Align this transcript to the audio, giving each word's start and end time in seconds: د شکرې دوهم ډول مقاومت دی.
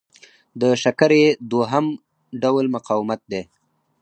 د 0.61 0.63
شکرې 0.83 1.23
دوهم 1.51 1.85
ډول 2.41 2.65
مقاومت 2.75 3.21
دی. 3.31 3.41